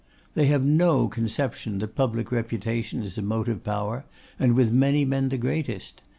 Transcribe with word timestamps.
They 0.33 0.47
have 0.47 0.63
no 0.65 1.07
conception 1.07 1.77
that 1.77 1.93
public 1.93 2.31
reputation 2.31 3.03
is 3.03 3.19
a 3.19 3.21
motive 3.21 3.63
power, 3.63 4.03
and 4.39 4.55
with 4.55 4.71
many 4.71 5.05
men 5.05 5.29
the 5.29 5.37
greatest. 5.37 6.01